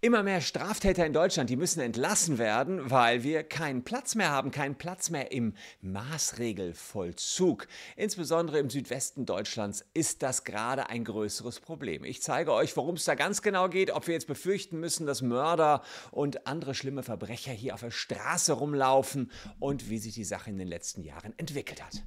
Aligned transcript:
Immer 0.00 0.22
mehr 0.22 0.40
Straftäter 0.40 1.06
in 1.06 1.12
Deutschland, 1.12 1.50
die 1.50 1.56
müssen 1.56 1.80
entlassen 1.80 2.38
werden, 2.38 2.90
weil 2.90 3.22
wir 3.22 3.42
keinen 3.42 3.84
Platz 3.84 4.14
mehr 4.14 4.30
haben, 4.30 4.50
keinen 4.50 4.76
Platz 4.76 5.10
mehr 5.10 5.32
im 5.32 5.54
Maßregelvollzug. 5.80 7.66
Insbesondere 7.96 8.58
im 8.58 8.70
Südwesten 8.70 9.26
Deutschlands 9.26 9.84
ist 9.94 10.22
das 10.22 10.44
gerade 10.44 10.88
ein 10.88 11.04
größeres 11.04 11.60
Problem. 11.60 12.04
Ich 12.04 12.22
zeige 12.22 12.52
euch, 12.52 12.76
worum 12.76 12.96
es 12.96 13.04
da 13.04 13.14
ganz 13.14 13.42
genau 13.42 13.68
geht, 13.68 13.90
ob 13.90 14.06
wir 14.06 14.14
jetzt 14.14 14.26
befürchten 14.26 14.78
müssen, 14.80 15.06
dass 15.06 15.22
Mörder 15.22 15.82
und 16.10 16.46
andere 16.46 16.74
schlimme 16.74 17.02
Verbrecher 17.02 17.52
hier 17.52 17.74
auf 17.74 17.80
der 17.80 17.90
Straße 17.90 18.52
rumlaufen 18.52 19.30
und 19.58 19.90
wie 19.90 19.98
sich 19.98 20.14
die 20.14 20.24
Sache 20.24 20.50
in 20.50 20.58
den 20.58 20.68
letzten 20.68 21.02
Jahren 21.02 21.34
entwickelt 21.38 21.82
hat. 21.82 22.02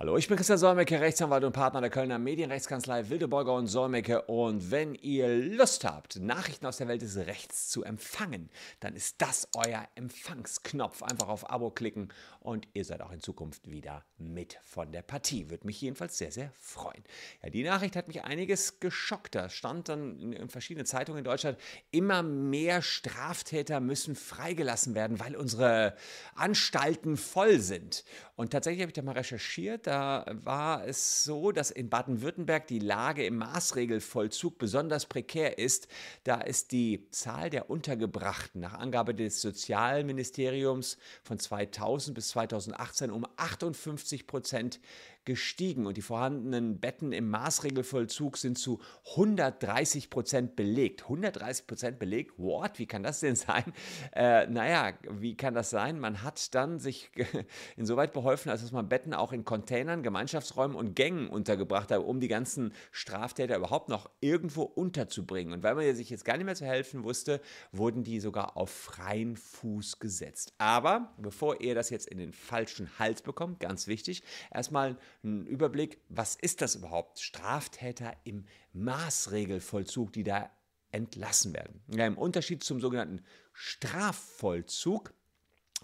Hallo, 0.00 0.16
ich 0.16 0.28
bin 0.28 0.38
Christian 0.38 0.56
Solmecke, 0.56 0.98
Rechtsanwalt 0.98 1.44
und 1.44 1.52
Partner 1.52 1.82
der 1.82 1.90
Kölner 1.90 2.18
Medienrechtskanzlei 2.18 3.10
Wildeborger 3.10 3.52
und 3.52 3.66
Solmecke. 3.66 4.22
Und 4.22 4.70
wenn 4.70 4.94
ihr 4.94 5.28
Lust 5.28 5.84
habt, 5.84 6.18
Nachrichten 6.18 6.64
aus 6.64 6.78
der 6.78 6.88
Welt 6.88 7.02
des 7.02 7.18
Rechts 7.18 7.68
zu 7.68 7.84
empfangen, 7.84 8.48
dann 8.80 8.96
ist 8.96 9.20
das 9.20 9.48
euer 9.54 9.86
Empfangsknopf. 9.96 11.02
Einfach 11.02 11.28
auf 11.28 11.50
Abo 11.50 11.70
klicken 11.70 12.08
und 12.40 12.66
ihr 12.72 12.86
seid 12.86 13.02
auch 13.02 13.12
in 13.12 13.20
Zukunft 13.20 13.70
wieder 13.70 14.06
mit 14.16 14.56
von 14.62 14.90
der 14.90 15.02
Partie. 15.02 15.50
Würde 15.50 15.66
mich 15.66 15.82
jedenfalls 15.82 16.16
sehr, 16.16 16.32
sehr 16.32 16.50
freuen. 16.58 17.04
Ja, 17.42 17.50
die 17.50 17.62
Nachricht 17.62 17.94
hat 17.94 18.08
mich 18.08 18.24
einiges 18.24 18.80
geschockt. 18.80 19.34
Da 19.34 19.50
stand 19.50 19.90
dann 19.90 20.32
in 20.32 20.48
verschiedenen 20.48 20.86
Zeitungen 20.86 21.18
in 21.18 21.24
Deutschland, 21.24 21.58
immer 21.90 22.22
mehr 22.22 22.80
Straftäter 22.80 23.80
müssen 23.80 24.16
freigelassen 24.16 24.94
werden, 24.94 25.20
weil 25.20 25.36
unsere 25.36 25.94
Anstalten 26.36 27.18
voll 27.18 27.60
sind. 27.60 28.02
Und 28.36 28.52
tatsächlich 28.52 28.80
habe 28.80 28.88
ich 28.88 28.94
da 28.94 29.02
mal 29.02 29.12
recherchiert 29.12 29.89
da 29.90 30.24
war 30.44 30.86
es 30.86 31.24
so, 31.24 31.50
dass 31.50 31.72
in 31.72 31.90
Baden-Württemberg 31.90 32.68
die 32.68 32.78
Lage 32.78 33.26
im 33.26 33.38
Maßregelvollzug 33.38 34.56
besonders 34.56 35.06
prekär 35.06 35.58
ist. 35.58 35.88
Da 36.22 36.40
ist 36.42 36.70
die 36.70 37.10
Zahl 37.10 37.50
der 37.50 37.70
Untergebrachten 37.70 38.60
nach 38.60 38.74
Angabe 38.74 39.16
des 39.16 39.42
Sozialministeriums 39.42 40.96
von 41.24 41.40
2000 41.40 42.14
bis 42.14 42.28
2018 42.28 43.10
um 43.10 43.26
58 43.36 44.28
Prozent 44.28 44.78
gestiegen 45.24 45.86
und 45.86 45.96
die 45.96 46.02
vorhandenen 46.02 46.80
Betten 46.80 47.12
im 47.12 47.28
Maßregelvollzug 47.30 48.36
sind 48.36 48.58
zu 48.58 48.80
130 49.10 50.10
Prozent 50.10 50.56
belegt. 50.56 51.02
130 51.02 51.66
Prozent 51.66 51.98
belegt? 51.98 52.38
What? 52.38 52.78
Wie 52.78 52.86
kann 52.86 53.02
das 53.02 53.20
denn 53.20 53.36
sein? 53.36 53.64
Äh, 54.12 54.46
naja, 54.46 54.92
wie 55.10 55.36
kann 55.36 55.54
das 55.54 55.70
sein? 55.70 56.00
Man 56.00 56.22
hat 56.22 56.54
dann 56.54 56.78
sich 56.78 57.10
insoweit 57.76 58.12
beholfen, 58.12 58.50
als 58.50 58.62
dass 58.62 58.72
man 58.72 58.88
Betten 58.88 59.14
auch 59.14 59.32
in 59.32 59.44
Containern, 59.44 60.02
Gemeinschaftsräumen 60.02 60.76
und 60.76 60.94
Gängen 60.94 61.28
untergebracht 61.28 61.90
hat, 61.90 62.00
um 62.00 62.20
die 62.20 62.28
ganzen 62.28 62.72
Straftäter 62.90 63.56
überhaupt 63.56 63.88
noch 63.88 64.10
irgendwo 64.20 64.62
unterzubringen. 64.62 65.52
Und 65.52 65.62
weil 65.62 65.74
man 65.74 65.94
sich 65.94 66.10
jetzt 66.10 66.24
gar 66.24 66.36
nicht 66.36 66.46
mehr 66.46 66.54
zu 66.54 66.66
helfen 66.66 67.04
wusste, 67.04 67.40
wurden 67.72 68.04
die 68.04 68.20
sogar 68.20 68.56
auf 68.56 68.70
freien 68.70 69.36
Fuß 69.36 69.98
gesetzt. 69.98 70.54
Aber 70.58 71.12
bevor 71.18 71.60
ihr 71.60 71.74
das 71.74 71.90
jetzt 71.90 72.08
in 72.08 72.18
den 72.18 72.32
falschen 72.32 72.98
Hals 72.98 73.22
bekommt, 73.22 73.60
ganz 73.60 73.86
wichtig, 73.86 74.22
erstmal 74.50 74.96
einen 75.22 75.46
Überblick, 75.46 76.00
was 76.08 76.36
ist 76.36 76.62
das 76.62 76.74
überhaupt? 76.74 77.20
Straftäter 77.20 78.14
im 78.24 78.46
Maßregelvollzug, 78.72 80.12
die 80.12 80.24
da 80.24 80.50
entlassen 80.92 81.52
werden. 81.54 81.82
Ja, 81.88 82.06
Im 82.06 82.18
Unterschied 82.18 82.64
zum 82.64 82.80
sogenannten 82.80 83.24
Strafvollzug 83.52 85.14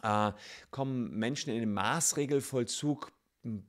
äh, 0.03 0.33
kommen 0.71 1.11
Menschen 1.17 1.53
in 1.53 1.61
den 1.61 1.73
Maßregelvollzug 1.73 3.13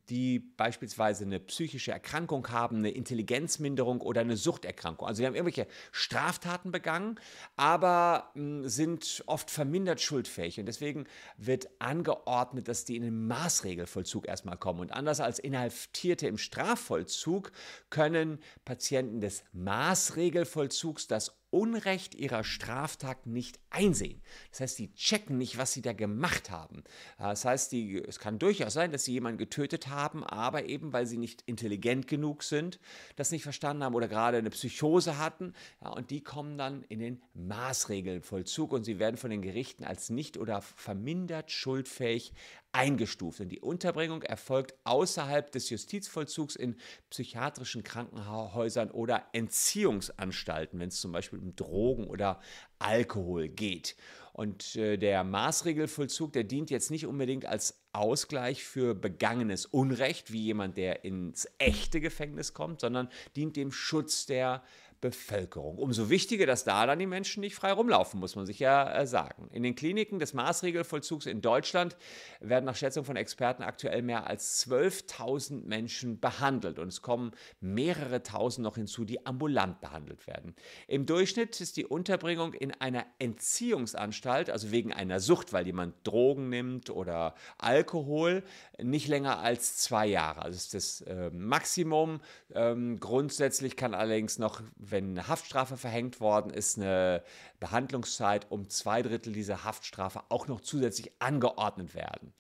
die 0.10 0.40
beispielsweise 0.40 1.26
eine 1.26 1.40
psychische 1.40 1.92
Erkrankung 1.92 2.50
haben, 2.50 2.78
eine 2.78 2.92
Intelligenzminderung 2.92 4.02
oder 4.02 4.22
eine 4.22 4.38
Suchterkrankung. 4.38 5.08
Also 5.08 5.20
sie 5.20 5.26
haben 5.26 5.36
irgendwelche 5.36 5.68
Straftaten 5.92 6.72
begangen, 6.72 7.20
aber 7.56 8.32
hm, 8.34 8.68
sind 8.68 9.24
oft 9.28 9.52
vermindert 9.52 10.02
schuldfähig. 10.02 10.60
Und 10.60 10.66
deswegen 10.66 11.06
wird 11.38 11.70
angeordnet, 11.80 12.68
dass 12.68 12.86
die 12.86 12.96
in 12.96 13.04
den 13.04 13.28
Maßregelvollzug 13.28 14.28
erstmal 14.28 14.58
kommen. 14.58 14.80
Und 14.80 14.92
anders 14.92 15.20
als 15.20 15.40
Inhaftierte 15.40 16.28
im 16.28 16.38
Strafvollzug 16.38 17.52
können 17.90 18.40
Patienten 18.66 19.22
des 19.22 19.44
Maßregelvollzugs 19.54 21.08
das 21.08 21.38
Unrecht 21.58 22.14
ihrer 22.14 22.44
Straftat 22.44 23.26
nicht 23.26 23.60
einsehen. 23.72 24.22
Das 24.52 24.62
heißt, 24.62 24.80
die 24.80 24.94
checken 24.94 25.38
nicht, 25.38 25.58
was 25.58 25.74
sie 25.74 25.82
da 25.82 25.94
gemacht 25.94 26.52
haben. 26.52 26.84
Das 27.18 27.46
heißt, 27.46 27.72
die, 27.72 27.98
es 27.98 28.20
kann 28.20 28.38
durchaus 28.38 28.74
sein, 28.74 28.92
dass 28.92 29.06
sie 29.06 29.14
jemanden 29.14 29.40
getötet 29.40 29.88
haben, 29.88 30.24
aber 30.24 30.66
eben 30.66 30.94
weil 30.94 31.08
sie 31.08 31.18
nicht 31.18 31.42
intelligent 31.48 32.08
genug 32.08 32.44
sind, 32.44 32.80
das 33.16 33.32
nicht 33.32 33.44
verstanden 33.44 33.84
haben 33.84 33.96
oder 33.96 34.08
gerade 34.08 34.38
eine 34.38 34.52
Psychose 34.52 35.18
hatten. 35.18 35.54
Ja, 35.82 35.90
und 35.90 36.12
die 36.12 36.22
kommen 36.22 36.58
dann 36.58 36.84
in 36.84 37.00
den 37.00 37.22
Maßregelvollzug 37.34 38.72
und 38.72 38.84
sie 38.84 39.00
werden 39.00 39.18
von 39.18 39.32
den 39.32 39.42
Gerichten 39.42 39.84
als 39.84 40.10
nicht 40.10 40.38
oder 40.38 40.62
vermindert 40.62 41.52
schuldfähig 41.52 42.34
eingestuft. 42.72 43.40
Und 43.40 43.50
die 43.50 43.60
Unterbringung 43.60 44.22
erfolgt 44.22 44.76
außerhalb 44.84 45.52
des 45.52 45.70
Justizvollzugs 45.70 46.56
in 46.56 46.76
psychiatrischen 47.10 47.84
Krankenhäusern 47.84 48.92
oder 48.92 49.26
Entziehungsanstalten, 49.34 50.80
wenn 50.80 50.90
es 50.90 51.02
zum 51.02 51.12
Beispiel 51.12 51.40
um 51.40 51.56
Drogen 51.56 52.08
oder 52.08 52.40
Alkohol 52.80 53.50
geht. 53.50 53.96
Und 54.34 54.76
äh, 54.76 54.98
der 54.98 55.24
Maßregelvollzug, 55.24 56.32
der 56.32 56.44
dient 56.44 56.70
jetzt 56.70 56.92
nicht 56.92 57.08
unbedingt 57.08 57.48
als 57.48 57.82
Ausgleich 57.92 58.64
für 58.64 58.94
begangenes 58.94 59.66
Unrecht, 59.66 60.32
wie 60.32 60.44
jemand, 60.44 60.78
der 60.78 61.04
ins 61.04 61.48
echte 61.58 62.00
Gefängnis 62.00 62.54
kommt, 62.54 62.82
sondern 62.82 63.10
dient 63.36 63.56
dem 63.56 63.72
Schutz 63.72 64.28
der 64.28 64.64
Bevölkerung. 65.02 65.78
Umso 65.78 66.10
wichtiger, 66.10 66.46
dass 66.46 66.64
da 66.64 66.86
dann 66.86 67.00
die 67.00 67.06
Menschen 67.06 67.42
nicht 67.42 67.56
frei 67.56 67.72
rumlaufen, 67.72 68.20
muss 68.20 68.36
man 68.36 68.46
sich 68.46 68.60
ja 68.60 68.92
äh, 68.94 69.06
sagen. 69.06 69.50
In 69.52 69.64
den 69.64 69.76
Kliniken 69.76 70.20
des 70.20 70.34
Maßregelvollzugs 70.34 71.26
in 71.26 71.42
Deutschland 71.42 71.98
werden 72.40 72.66
nach 72.66 72.76
Schätzung 72.76 73.06
von 73.06 73.16
Experten 73.16 73.64
aktuell 73.64 74.02
mehr 74.02 74.28
als 74.28 74.68
12.000 74.68 75.66
Menschen 75.66 76.20
behandelt 76.20 76.80
und 76.80 76.88
es 76.88 77.02
kommen 77.02 77.32
mehrere 77.60 78.24
tausend 78.24 78.64
noch 78.64 78.76
hinzu, 78.76 79.06
die 79.06 79.26
ambulant 79.26 79.82
behandelt 79.82 80.28
werden. 80.28 80.56
Im 80.88 81.06
Durchschnitt 81.06 81.60
ist 81.62 81.78
die 81.78 81.86
Unterbringung 81.86 82.54
in 82.54 82.72
einer 82.72 83.06
Entziehungsanstalt, 83.20 84.50
also 84.50 84.72
wegen 84.72 84.94
einer 84.94 85.20
Sucht, 85.20 85.54
weil 85.54 85.66
jemand 85.66 85.96
Drogen 86.06 86.50
nimmt 86.50 86.90
oder 86.90 87.36
Alkohol, 87.58 88.44
nicht 88.82 89.08
länger 89.08 89.40
als 89.40 89.78
zwei 89.78 90.08
Jahre. 90.08 90.42
Also 90.42 90.56
ist 90.56 90.74
das 90.74 91.02
äh, 91.02 91.30
Maximum. 91.32 92.22
Ähm, 92.54 93.00
grundsätzlich 93.00 93.76
kann 93.76 93.94
allerdings 93.94 94.40
noch 94.40 94.62
wenn 94.92 95.12
eine 95.12 95.28
Haftstrafe 95.28 95.78
verhängt 95.78 96.20
worden 96.20 96.52
ist, 96.52 96.78
eine 96.78 97.24
Behandlungszeit 97.60 98.50
um 98.50 98.70
zwei 98.70 99.02
Drittel 99.02 99.34
dieser 99.34 99.64
Haftstrafe 99.64 100.22
auch 100.30 100.48
noch 100.48 100.62
zusätzlich 100.62 101.12
angeordnet 101.20 101.96
werden. 101.96 102.34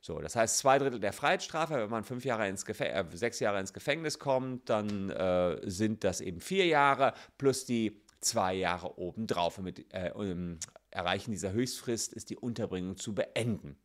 So, 0.00 0.18
das 0.18 0.34
heißt, 0.34 0.58
zwei 0.58 0.78
Drittel 0.78 0.98
der 0.98 1.12
Freiheitsstrafe, 1.12 1.74
wenn 1.74 1.90
man 1.90 2.02
fünf 2.02 2.24
Jahre 2.24 2.48
ins 2.48 2.64
äh, 2.68 3.04
sechs 3.12 3.38
Jahre 3.38 3.60
ins 3.60 3.72
Gefängnis 3.72 4.18
kommt, 4.18 4.68
dann 4.68 5.10
äh, 5.10 5.60
sind 5.62 6.02
das 6.02 6.20
eben 6.20 6.40
vier 6.40 6.66
Jahre 6.66 7.14
plus 7.38 7.64
die 7.64 8.02
zwei 8.20 8.54
Jahre 8.54 8.98
obendrauf. 8.98 9.58
Mit 9.58 9.86
äh, 9.94 10.10
um 10.12 10.58
Erreichen 10.90 11.30
dieser 11.30 11.52
Höchstfrist 11.52 12.12
ist 12.12 12.30
die 12.30 12.36
Unterbringung 12.36 12.96
zu 12.96 13.14
beenden. 13.14 13.76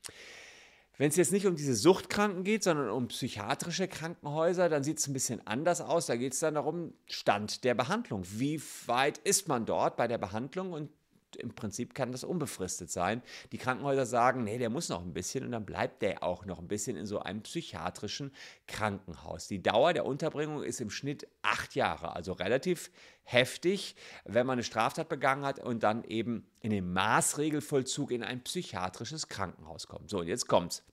Wenn 0.98 1.10
es 1.10 1.16
jetzt 1.16 1.32
nicht 1.32 1.46
um 1.46 1.56
diese 1.56 1.76
Suchtkranken 1.76 2.44
geht, 2.44 2.64
sondern 2.64 2.90
um 2.90 3.08
psychiatrische 3.08 3.88
Krankenhäuser, 3.88 4.68
dann 4.68 4.84
sieht 4.84 4.98
es 4.98 5.08
ein 5.08 5.14
bisschen 5.14 5.46
anders 5.46 5.80
aus. 5.80 6.08
Da 6.08 6.16
geht 6.16 6.34
es 6.34 6.40
dann 6.40 6.56
darum, 6.56 6.94
Stand 7.06 7.64
der 7.64 7.76
Behandlung. 7.76 8.24
Wie 8.26 8.60
weit 8.88 9.20
ist 9.20 9.48
man 9.48 9.68
dort 9.68 9.96
bei 9.96 10.08
der 10.08 10.18
Behandlung 10.18 10.74
und 10.74 10.90
im 11.38 11.56
Prinzip 11.56 11.94
kann 11.94 12.12
das 12.12 12.24
unbefristet 12.24 12.90
sein. 12.90 13.22
Die 13.52 13.58
Krankenhäuser 13.58 14.06
sagen, 14.06 14.44
nee, 14.44 14.58
der 14.58 14.70
muss 14.70 14.90
noch 14.90 15.02
ein 15.02 15.14
bisschen 15.14 15.46
und 15.46 15.52
dann 15.52 15.66
bleibt 15.66 16.02
der 16.02 16.24
auch 16.24 16.46
noch 16.46 16.60
ein 16.60 16.68
bisschen 16.68 16.98
in 16.98 17.06
so 17.06 17.20
einem 17.20 17.42
psychiatrischen 17.42 18.32
Krankenhaus. 18.68 19.48
Die 19.48 19.62
Dauer 19.62 19.94
der 19.94 20.06
Unterbringung 20.06 20.64
ist 20.64 20.82
im 20.82 20.90
Schnitt 20.90 21.28
acht 21.42 21.76
Jahre, 21.76 22.16
also 22.16 22.34
relativ 22.34 22.92
heftig, 23.24 23.96
wenn 24.26 24.46
man 24.46 24.54
eine 24.54 24.64
Straftat 24.64 25.10
begangen 25.10 25.46
hat 25.46 25.60
und 25.60 25.84
dann 25.84 26.04
eben 26.04 26.48
in 26.62 26.72
den 26.72 26.92
Maßregelvollzug 26.94 28.12
in 28.12 28.24
ein 28.24 28.44
psychiatrisches 28.44 29.28
Krankenhaus 29.28 29.88
kommt. 29.88 30.10
So, 30.10 30.20
und 30.20 30.28
jetzt 30.28 30.48
kommt's. 30.48 30.84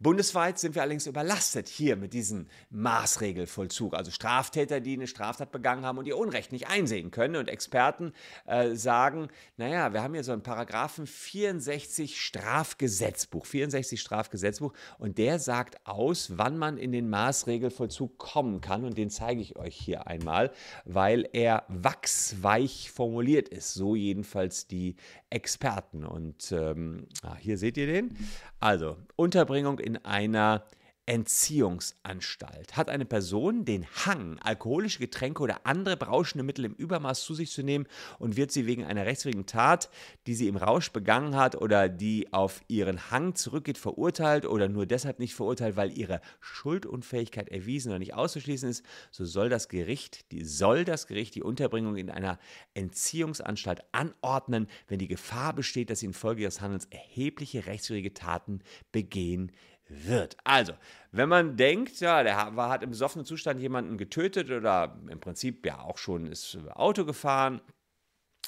Bundesweit 0.00 0.60
sind 0.60 0.76
wir 0.76 0.82
allerdings 0.82 1.08
überlastet 1.08 1.66
hier 1.66 1.96
mit 1.96 2.12
diesem 2.12 2.46
Maßregelvollzug. 2.70 3.94
Also 3.94 4.12
Straftäter, 4.12 4.78
die 4.78 4.92
eine 4.92 5.08
Straftat 5.08 5.50
begangen 5.50 5.84
haben 5.84 5.98
und 5.98 6.06
ihr 6.06 6.16
Unrecht 6.16 6.52
nicht 6.52 6.68
einsehen 6.68 7.10
können. 7.10 7.34
Und 7.34 7.48
Experten 7.48 8.12
äh, 8.46 8.76
sagen, 8.76 9.28
naja, 9.56 9.92
wir 9.92 10.04
haben 10.04 10.14
hier 10.14 10.22
so 10.22 10.30
einen 10.30 10.44
Paragraphen 10.44 11.08
64 11.08 12.20
Strafgesetzbuch, 12.20 13.44
64 13.44 14.00
Strafgesetzbuch 14.00 14.72
und 14.98 15.18
der 15.18 15.40
sagt 15.40 15.84
aus, 15.84 16.38
wann 16.38 16.58
man 16.58 16.78
in 16.78 16.92
den 16.92 17.10
Maßregelvollzug 17.10 18.18
kommen 18.18 18.60
kann. 18.60 18.84
Und 18.84 18.96
den 18.96 19.10
zeige 19.10 19.40
ich 19.40 19.56
euch 19.56 19.74
hier 19.74 20.06
einmal, 20.06 20.52
weil 20.84 21.28
er 21.32 21.64
wachsweich 21.66 22.92
formuliert 22.92 23.48
ist. 23.48 23.74
So 23.74 23.96
jedenfalls 23.96 24.68
die 24.68 24.94
Experten. 25.28 26.04
Und 26.04 26.52
ähm, 26.52 27.08
ah, 27.22 27.36
hier 27.36 27.58
seht 27.58 27.76
ihr 27.76 27.86
den. 27.86 28.16
Also 28.60 28.96
Unterbringung 29.16 29.80
in 29.88 29.96
einer 30.04 30.66
Entziehungsanstalt. 31.08 32.76
Hat 32.76 32.90
eine 32.90 33.06
Person 33.06 33.64
den 33.64 33.86
Hang, 34.04 34.38
alkoholische 34.40 34.98
Getränke 34.98 35.42
oder 35.42 35.64
andere 35.64 35.96
berauschende 35.96 36.44
Mittel 36.44 36.66
im 36.66 36.74
Übermaß 36.74 37.24
zu 37.24 37.32
sich 37.32 37.50
zu 37.50 37.62
nehmen 37.62 37.86
und 38.18 38.36
wird 38.36 38.52
sie 38.52 38.66
wegen 38.66 38.84
einer 38.84 39.06
rechtswidrigen 39.06 39.46
Tat, 39.46 39.88
die 40.26 40.34
sie 40.34 40.48
im 40.48 40.58
Rausch 40.58 40.92
begangen 40.92 41.34
hat 41.34 41.56
oder 41.56 41.88
die 41.88 42.30
auf 42.34 42.60
ihren 42.68 43.10
Hang 43.10 43.34
zurückgeht, 43.34 43.78
verurteilt 43.78 44.44
oder 44.44 44.68
nur 44.68 44.84
deshalb 44.84 45.18
nicht 45.18 45.34
verurteilt, 45.34 45.76
weil 45.76 45.96
ihre 45.96 46.20
Schuldunfähigkeit 46.40 47.48
erwiesen 47.48 47.88
oder 47.88 48.00
nicht 48.00 48.12
auszuschließen 48.12 48.68
ist, 48.68 48.84
so 49.10 49.24
soll 49.24 49.48
das 49.48 49.70
Gericht, 49.70 50.30
die 50.30 50.44
soll 50.44 50.84
das 50.84 51.06
Gericht 51.06 51.34
die 51.34 51.42
Unterbringung 51.42 51.96
in 51.96 52.10
einer 52.10 52.38
Entziehungsanstalt 52.74 53.82
anordnen, 53.92 54.66
wenn 54.88 54.98
die 54.98 55.08
Gefahr 55.08 55.54
besteht, 55.54 55.88
dass 55.88 56.00
sie 56.00 56.06
infolge 56.06 56.42
ihres 56.42 56.60
Handelns 56.60 56.84
erhebliche 56.90 57.64
rechtswidrige 57.64 58.12
Taten 58.12 58.60
begehen 58.92 59.52
wird. 59.88 60.36
Also, 60.44 60.72
wenn 61.12 61.28
man 61.28 61.56
denkt, 61.56 62.00
ja, 62.00 62.22
der 62.22 62.36
hat 62.36 62.82
im 62.82 62.90
besoffenen 62.90 63.24
Zustand 63.24 63.60
jemanden 63.60 63.96
getötet 63.96 64.50
oder 64.50 64.98
im 65.08 65.20
Prinzip 65.20 65.64
ja 65.64 65.80
auch 65.80 65.98
schon 65.98 66.26
ist 66.26 66.58
Auto 66.74 67.04
gefahren, 67.04 67.60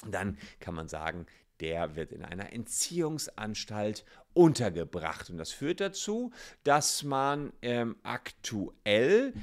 dann 0.07 0.37
kann 0.59 0.75
man 0.75 0.87
sagen, 0.87 1.25
der 1.59 1.95
wird 1.95 2.11
in 2.11 2.23
einer 2.23 2.53
Entziehungsanstalt 2.53 4.03
untergebracht. 4.33 5.29
Und 5.29 5.37
das 5.37 5.51
führt 5.51 5.79
dazu, 5.79 6.31
dass 6.63 7.03
man 7.03 7.53
ähm, 7.61 7.97
aktuell 8.03 9.33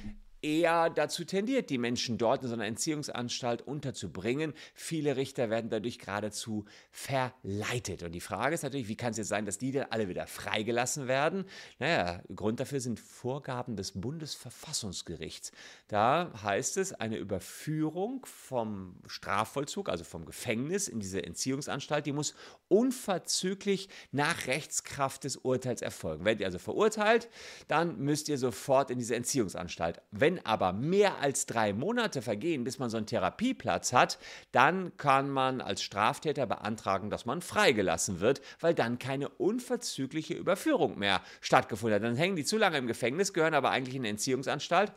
eher 0.43 0.91
dazu 0.91 1.25
tendiert, 1.25 1.71
die 1.71 1.79
Menschen 1.79 2.19
dort 2.19 2.43
in 2.43 2.49
so 2.49 2.55
einer 2.55 2.67
Entziehungsanstalt 2.67 3.63
unterzubringen. 3.63 4.55
Viele 4.75 5.17
Richter 5.17 5.51
werden 5.51 5.71
dadurch 5.71 5.99
geradezu 5.99 6.65
verleitet. 6.91 8.03
Und 8.03 8.13
die 8.13 8.21
Frage 8.21 8.55
ist 8.55 8.63
natürlich, 8.63 8.89
wie 8.89 8.97
kann 8.97 9.11
es 9.11 9.19
jetzt 9.19 9.29
sein, 9.29 9.47
dass 9.47 9.59
die 9.59 9.73
dann 9.73 9.87
alle 9.91 10.09
wieder 10.09 10.27
freigelassen 10.27 11.09
werden? 11.09 11.45
Naja, 11.79 12.23
Grund 12.35 12.61
dafür 12.61 12.81
sind 12.81 13.01
Vorgaben 13.01 13.77
des 13.77 13.93
Bundesverfassungsgerichts. 13.93 15.53
Da 15.89 16.33
heißt 16.43 16.77
es, 16.77 16.93
eine 16.93 17.17
Überführung 17.17 18.25
vom 18.27 18.97
Strafvollzug, 19.07 19.89
also 19.89 20.05
vom 20.05 20.25
Gefängnis 20.25 20.89
in 20.89 21.01
diese 21.01 21.23
Entziehungsanstalt, 21.23 22.07
die 22.07 22.13
muss 22.13 22.35
unverzüglich 22.69 23.89
nach 24.13 24.47
Rechtskraft 24.47 25.25
des 25.25 25.37
Urteils 25.37 25.83
erfolgen. 25.83 26.25
Werdet 26.25 26.41
ihr 26.41 26.47
also 26.47 26.59
verurteilt, 26.59 27.29
dann 27.67 27.99
müsst 27.99 28.29
ihr 28.29 28.39
sofort 28.39 28.91
in 28.91 28.99
diese 28.99 29.17
Entziehungsanstalt. 29.17 30.01
Wenn 30.11 30.28
wenn 30.29 30.45
aber 30.45 30.75
mehr 30.75 31.21
als 31.21 31.47
drei 31.47 31.73
Monate 31.73 32.21
vergehen, 32.21 32.63
bis 32.63 32.79
man 32.79 32.91
so 32.91 32.99
einen 32.99 33.07
Therapieplatz 33.07 33.95
hat, 33.95 34.19
dann 34.53 34.95
kann 34.99 35.31
man 35.31 35.63
als 35.63 35.83
Straftäter 35.83 36.47
beantragen, 36.47 37.09
dass 37.09 37.25
man 37.25 37.41
freigelassen 37.41 38.21
wird, 38.21 38.43
weil 38.61 38.75
dann 38.75 38.99
keine 38.99 39.31
unverzügliche 39.31 40.35
Überführung 40.35 40.99
mehr 40.99 41.23
stattgefunden 41.41 41.95
hat. 41.95 42.03
Dann 42.03 42.17
hängen 42.17 42.37
die 42.37 42.45
zu 42.45 42.59
lange 42.59 42.77
im 42.77 42.87
Gefängnis, 42.87 43.33
gehören 43.33 43.55
aber 43.55 43.71
eigentlich 43.71 43.95
in 43.95 44.03
eine 44.03 44.11
Entziehungsanstalt. 44.11 44.93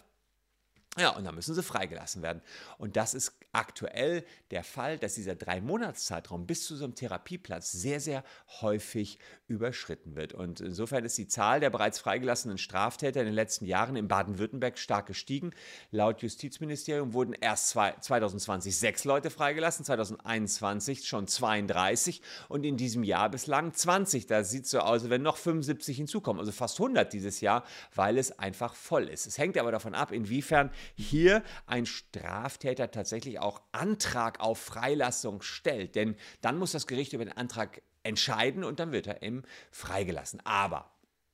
Ja, 0.97 1.11
und 1.11 1.23
dann 1.23 1.35
müssen 1.35 1.55
sie 1.55 1.63
freigelassen 1.63 2.21
werden. 2.21 2.41
Und 2.77 2.97
das 2.97 3.13
ist 3.13 3.39
aktuell 3.53 4.23
der 4.51 4.63
Fall, 4.63 4.97
dass 4.97 5.15
dieser 5.15 5.35
Drei-Monats-Zeitraum 5.35 6.45
bis 6.47 6.65
zu 6.65 6.75
so 6.75 6.85
einem 6.85 6.95
Therapieplatz 6.95 7.71
sehr, 7.71 7.99
sehr 7.99 8.23
häufig 8.61 9.19
überschritten 9.47 10.15
wird. 10.15 10.33
Und 10.33 10.61
insofern 10.61 11.03
ist 11.03 11.17
die 11.17 11.27
Zahl 11.27 11.59
der 11.59 11.69
bereits 11.69 11.99
freigelassenen 11.99 12.57
Straftäter 12.57 13.19
in 13.19 13.25
den 13.25 13.35
letzten 13.35 13.65
Jahren 13.65 13.95
in 13.95 14.07
Baden-Württemberg 14.07 14.79
stark 14.79 15.07
gestiegen. 15.07 15.51
Laut 15.91 16.21
Justizministerium 16.21 17.13
wurden 17.13 17.33
erst 17.33 17.69
2020 17.69 18.75
sechs 18.75 19.03
Leute 19.03 19.29
freigelassen, 19.29 19.83
2021 19.85 21.05
schon 21.05 21.27
32 21.27 22.21
und 22.47 22.65
in 22.65 22.77
diesem 22.77 23.03
Jahr 23.03 23.29
bislang 23.29 23.73
20. 23.73 24.27
Da 24.27 24.43
sieht 24.43 24.65
es 24.65 24.71
so 24.71 24.79
aus, 24.79 25.09
wenn 25.09 25.21
noch 25.21 25.37
75 25.37 25.97
hinzukommen, 25.97 26.39
also 26.39 26.51
fast 26.51 26.79
100 26.79 27.11
dieses 27.11 27.41
Jahr, 27.41 27.65
weil 27.93 28.17
es 28.17 28.37
einfach 28.39 28.73
voll 28.73 29.09
ist. 29.09 29.27
Es 29.27 29.37
hängt 29.37 29.57
aber 29.57 29.71
davon 29.71 29.93
ab, 29.93 30.11
inwiefern 30.11 30.71
hier 30.95 31.43
ein 31.65 31.85
Straftäter 31.85 32.91
tatsächlich 32.91 33.40
auch 33.41 33.61
Antrag 33.71 34.39
auf 34.39 34.59
Freilassung 34.59 35.41
stellt. 35.41 35.95
Denn 35.95 36.15
dann 36.41 36.57
muss 36.57 36.71
das 36.71 36.87
Gericht 36.87 37.13
über 37.13 37.25
den 37.25 37.35
Antrag 37.35 37.81
entscheiden 38.03 38.63
und 38.63 38.79
dann 38.79 38.91
wird 38.91 39.07
er 39.07 39.21
eben 39.21 39.43
freigelassen. 39.71 40.41
Aber 40.45 40.91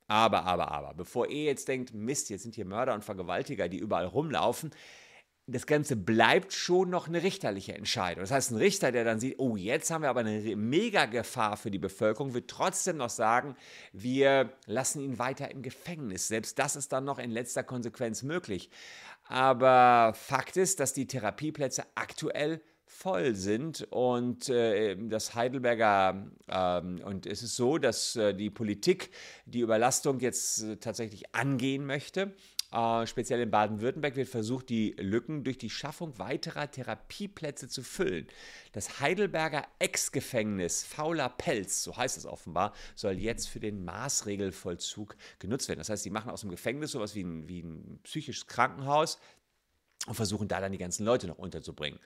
aber, 0.07 0.45
aber, 0.45 0.71
aber, 0.71 0.93
bevor 0.93 1.27
ihr 1.27 1.43
jetzt 1.43 1.67
denkt, 1.67 1.93
Mist, 1.93 2.29
jetzt 2.29 2.43
sind 2.43 2.55
hier 2.55 2.65
Mörder 2.65 2.93
und 2.93 3.03
Vergewaltiger, 3.03 3.67
die 3.67 3.77
überall 3.77 4.05
rumlaufen, 4.05 4.71
das 5.49 5.65
Ganze 5.65 5.95
bleibt 5.95 6.51
schon 6.51 6.89
noch 6.89 7.07
eine 7.07 7.23
richterliche 7.23 7.73
Entscheidung. 7.73 8.21
Das 8.21 8.31
heißt, 8.31 8.51
ein 8.51 8.57
Richter, 8.57 8.91
der 8.91 9.05
dann 9.05 9.21
sieht, 9.21 9.39
oh, 9.39 9.55
jetzt 9.55 9.89
haben 9.89 10.01
wir 10.01 10.09
aber 10.09 10.19
eine 10.19 10.55
Mega-Gefahr 10.57 11.55
für 11.55 11.71
die 11.71 11.79
Bevölkerung, 11.79 12.33
wird 12.33 12.49
trotzdem 12.49 12.97
noch 12.97 13.09
sagen, 13.09 13.55
wir 13.93 14.51
lassen 14.65 14.99
ihn 14.99 15.19
weiter 15.19 15.49
im 15.49 15.61
Gefängnis. 15.61 16.27
Selbst 16.27 16.59
das 16.59 16.75
ist 16.75 16.91
dann 16.91 17.05
noch 17.05 17.17
in 17.17 17.31
letzter 17.31 17.63
Konsequenz 17.63 18.23
möglich. 18.23 18.69
Aber 19.23 20.13
Fakt 20.13 20.57
ist, 20.57 20.81
dass 20.81 20.93
die 20.93 21.07
Therapieplätze 21.07 21.85
aktuell 21.95 22.61
voll 22.85 23.35
sind 23.35 23.87
und 23.91 24.49
äh, 24.49 24.95
das 25.07 25.35
Heidelberger 25.35 26.29
ähm, 26.49 26.99
und 27.03 27.25
es 27.25 27.43
ist 27.43 27.55
so, 27.55 27.77
dass 27.77 28.15
äh, 28.15 28.33
die 28.33 28.49
Politik 28.49 29.11
die 29.45 29.59
Überlastung 29.59 30.19
jetzt 30.19 30.63
äh, 30.63 30.77
tatsächlich 30.77 31.35
angehen 31.35 31.85
möchte 31.85 32.33
äh, 32.77 33.07
speziell 33.07 33.41
in 33.41 33.49
Baden-Württemberg 33.49 34.15
wird 34.15 34.29
versucht, 34.29 34.69
die 34.69 34.95
Lücken 34.99 35.43
durch 35.43 35.57
die 35.57 35.69
Schaffung 35.71 36.19
weiterer 36.19 36.69
Therapieplätze 36.69 37.67
zu 37.67 37.81
füllen. 37.81 38.27
Das 38.71 38.99
Heidelberger 38.99 39.65
Ex-Gefängnis 39.79 40.83
Fauler 40.83 41.29
Pelz, 41.29 41.81
so 41.81 41.97
heißt 41.97 42.17
es 42.17 42.27
offenbar, 42.27 42.73
soll 42.95 43.13
jetzt 43.13 43.49
für 43.49 43.59
den 43.59 43.83
Maßregelvollzug 43.83 45.15
genutzt 45.39 45.69
werden. 45.69 45.79
Das 45.79 45.89
heißt, 45.89 46.03
sie 46.03 46.11
machen 46.11 46.29
aus 46.29 46.41
dem 46.41 46.51
Gefängnis 46.51 46.91
sowas 46.91 47.15
wie 47.15 47.23
ein, 47.23 47.47
wie 47.47 47.61
ein 47.61 47.99
psychisches 48.03 48.45
Krankenhaus 48.45 49.17
und 50.05 50.13
versuchen 50.13 50.47
da 50.47 50.61
dann 50.61 50.71
die 50.71 50.77
ganzen 50.77 51.03
Leute 51.03 51.25
noch 51.27 51.39
unterzubringen. 51.39 51.99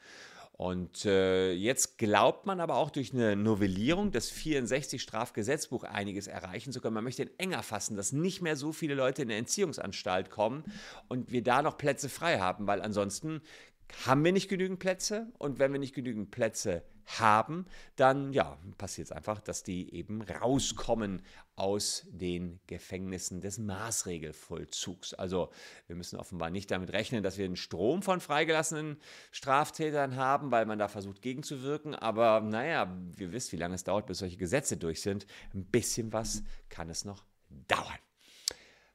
Und 0.62 1.06
äh, 1.06 1.54
jetzt 1.54 1.98
glaubt 1.98 2.46
man 2.46 2.60
aber 2.60 2.76
auch 2.76 2.92
durch 2.92 3.16
eine 3.16 3.36
Novellierung 3.36 4.12
des 4.12 4.30
64 4.30 5.02
Strafgesetzbuch 5.02 5.84
einiges 5.84 6.28
erreichen 6.28 6.72
zu 6.72 6.82
können. 6.82 6.94
Man 6.94 7.04
möchte 7.04 7.24
ihn 7.24 7.32
enger 7.40 7.64
fassen, 7.64 7.98
dass 7.98 8.12
nicht 8.12 8.44
mehr 8.44 8.56
so 8.56 8.72
viele 8.72 8.94
Leute 8.94 9.24
in 9.24 9.30
eine 9.30 9.40
Entziehungsanstalt 9.40 10.30
kommen 10.30 10.64
und 11.08 11.32
wir 11.32 11.42
da 11.42 11.64
noch 11.64 11.80
Plätze 11.80 12.10
frei 12.10 12.38
haben, 12.38 12.68
weil 12.68 12.84
ansonsten 12.84 13.42
haben 14.06 14.24
wir 14.24 14.32
nicht 14.32 14.50
genügend 14.50 14.80
Plätze 14.80 15.32
und 15.38 15.60
wenn 15.60 15.72
wir 15.72 15.80
nicht 15.80 15.96
genügend 15.96 16.32
Plätze 16.32 16.84
haben, 17.20 17.66
dann 17.96 18.32
ja, 18.34 18.58
passiert 18.78 19.08
es 19.08 19.12
einfach, 19.12 19.42
dass 19.42 19.64
die 19.64 19.94
eben 19.94 20.22
rauskommen 20.22 21.22
aus 21.56 22.08
den 22.10 22.60
Gefängnissen 22.68 23.42
des 23.42 23.58
Maßregelvollzugs. 23.58 25.14
Also 25.14 25.52
wir 25.88 25.96
müssen 25.96 26.18
offenbar 26.18 26.50
nicht 26.50 26.72
damit 26.72 26.92
rechnen, 26.94 27.24
dass 27.24 27.38
wir 27.38 27.46
einen 27.46 27.56
Strom 27.56 28.02
von 28.02 28.20
freigelassenen 28.20 28.98
Straftätern 29.32 30.16
haben, 30.16 30.52
weil 30.52 30.66
man 30.66 30.80
da 30.80 30.88
versucht 30.88 31.22
gegenzuwirken. 31.22 31.96
Aber 31.96 32.42
naja, 32.42 32.96
wir 33.16 33.32
wissen, 33.32 33.52
wie 33.54 33.58
lange 33.58 33.76
es 33.76 33.84
dauert, 33.84 34.08
bis 34.08 34.20
solche 34.20 34.38
Gesetze 34.38 34.78
durch 34.78 35.02
sind. 35.02 35.26
Ein 35.54 35.66
bisschen 35.66 36.14
was 36.14 36.44
kann 36.70 36.90
es 36.90 37.06
noch 37.06 37.24
dauern. 37.68 38.00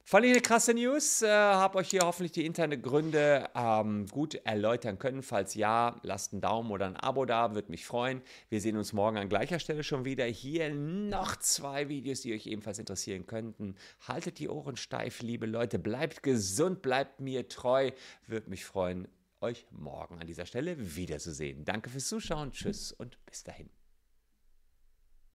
Fand 0.09 0.23
ich 0.23 0.31
eine 0.31 0.39
krasse 0.39 0.73
News. 0.73 1.21
Äh, 1.21 1.27
habe 1.27 1.79
euch 1.79 1.89
hier 1.89 2.03
hoffentlich 2.03 2.31
die 2.31 2.45
interne 2.45 2.79
Gründe 2.79 3.49
ähm, 3.53 4.05
gut 4.05 4.35
erläutern 4.35 4.97
können. 4.99 5.21
Falls 5.21 5.53
ja, 5.53 5.99
lasst 6.01 6.31
einen 6.31 6.39
Daumen 6.39 6.71
oder 6.71 6.85
ein 6.85 6.95
Abo 6.95 7.25
da, 7.25 7.55
würde 7.55 7.71
mich 7.71 7.85
freuen. 7.85 8.21
Wir 8.47 8.61
sehen 8.61 8.77
uns 8.77 8.93
morgen 8.93 9.17
an 9.17 9.27
gleicher 9.27 9.59
Stelle 9.59 9.83
schon 9.83 10.05
wieder. 10.05 10.23
Hier 10.23 10.73
noch 10.73 11.35
zwei 11.35 11.89
Videos, 11.89 12.21
die 12.21 12.33
euch 12.33 12.47
ebenfalls 12.47 12.79
interessieren 12.79 13.27
könnten. 13.27 13.75
Haltet 14.07 14.39
die 14.39 14.47
Ohren 14.47 14.77
steif, 14.77 15.21
liebe 15.21 15.45
Leute. 15.45 15.77
Bleibt 15.77 16.23
gesund, 16.23 16.81
bleibt 16.81 17.19
mir 17.19 17.49
treu. 17.49 17.91
Würde 18.27 18.49
mich 18.49 18.63
freuen, 18.63 19.09
euch 19.41 19.65
morgen 19.71 20.21
an 20.21 20.27
dieser 20.27 20.45
Stelle 20.45 20.95
wiederzusehen. 20.95 21.65
Danke 21.65 21.89
fürs 21.89 22.07
Zuschauen. 22.07 22.53
Tschüss 22.53 22.93
und 22.93 23.17
bis 23.25 23.43
dahin. 23.43 23.69